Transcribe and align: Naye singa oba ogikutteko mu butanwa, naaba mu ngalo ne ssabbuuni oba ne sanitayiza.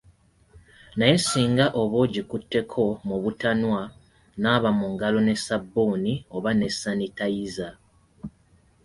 Naye 0.97 1.17
singa 1.27 1.65
oba 1.81 1.95
ogikutteko 2.05 2.83
mu 3.07 3.15
butanwa, 3.23 3.81
naaba 4.41 4.69
mu 4.79 4.87
ngalo 4.93 5.19
ne 5.23 5.35
ssabbuuni 5.39 6.13
oba 6.35 6.49
ne 6.55 6.67
sanitayiza. 6.79 7.69